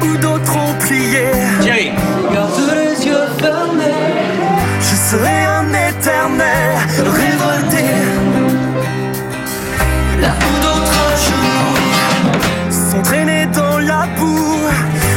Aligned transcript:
là 0.00 0.06
où 0.06 0.16
d'autres 0.16 0.56
ont 0.56 0.74
plié. 0.74 1.26
Thierry. 1.60 1.92
Garde 2.32 2.72
les 2.74 3.06
yeux 3.06 3.26
fermés. 3.38 3.94
Je 4.80 4.94
serai 4.94 5.44
un 5.44 5.68
éternel 5.68 6.76
révolté. 6.96 7.84
Là 10.20 10.32
où 10.46 10.62
d'autres 10.62 11.08
genoux 11.26 12.90
sont 12.90 13.02
traînés 13.02 13.46
dans 13.46 13.78
la 13.78 14.06
boue, 14.18 14.68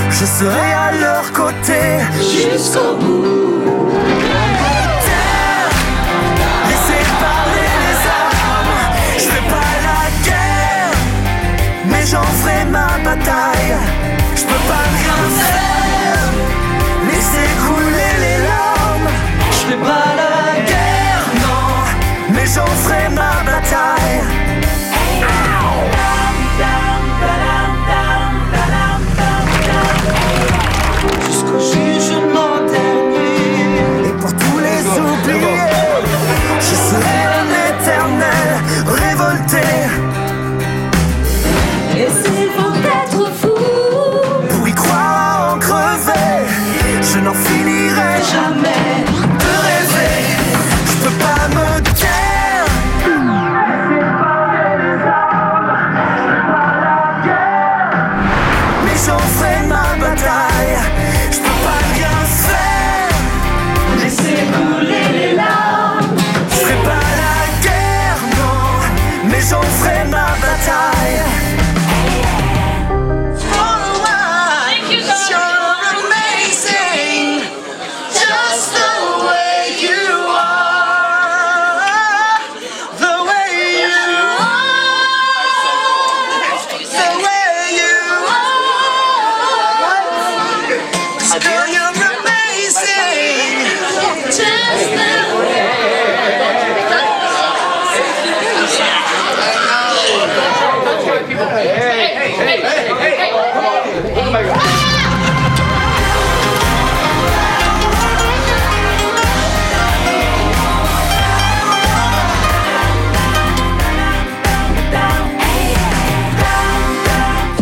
je 0.09 0.25
serai 0.25 0.73
à 0.73 0.91
leur 0.99 1.31
côté 1.31 1.99
Jusqu'au 2.19 2.95
bout. 2.97 3.89
Terre, 5.05 5.69
laissez 6.67 7.05
parler 7.25 7.69
les 7.85 7.99
armes. 8.25 8.77
Je 9.17 9.23
fais 9.23 9.49
pas 9.49 9.71
la 9.87 10.25
guerre, 10.25 10.93
mais 11.85 12.05
j'en 12.05 12.23
ferai 12.23 12.65
ma 12.65 12.97
bataille. 13.03 14.08
Je 14.69 15.08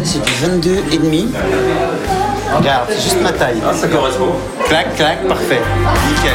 C'est 0.03 0.23
du 0.23 0.31
22 0.41 0.83
et 0.91 0.97
demi. 0.97 1.27
Regarde, 2.55 2.85
c'est 2.89 3.01
juste 3.01 3.21
ma 3.21 3.31
taille. 3.31 3.61
Ah, 3.63 3.73
ça 3.73 3.87
correspond. 3.87 4.33
Clac, 4.67 4.95
clac, 4.95 5.27
parfait. 5.27 5.61
Nickel. 6.07 6.33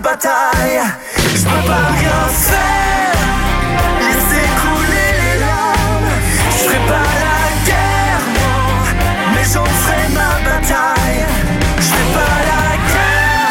Bataille. 0.00 0.80
Je 1.16 1.42
peux 1.44 1.66
pas 1.68 1.86
rien 1.98 2.20
faire, 2.28 3.14
laisser 4.00 4.46
couler 4.60 5.12
les 5.22 5.36
larmes. 5.40 6.12
Je 6.50 6.64
ferai 6.64 6.78
pas 6.88 7.12
la 7.24 7.40
guerre, 7.66 8.24
non, 8.36 8.60
mais 9.34 9.44
j'en 9.44 9.64
ferai 9.64 10.08
ma 10.14 10.30
bataille. 10.48 11.24
Je 11.76 11.82
ferai 11.82 12.06
pas 12.14 12.36
la 12.50 12.62
guerre. 12.88 13.50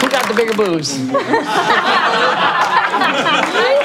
Who 0.00 0.08
got 0.10 0.24
the 0.28 0.34
bigger 0.34 0.54
boobs? 0.54 0.98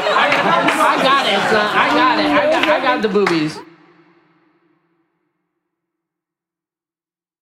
I 0.34 1.04
got 1.04 1.26
it, 1.28 1.42
son. 1.50 1.68
I 1.76 1.90
got 1.90 2.20
it. 2.20 2.26
I 2.32 2.52
got, 2.52 2.68
I 2.68 2.80
got 2.82 3.02
the 3.02 3.10
boobies. 3.10 3.60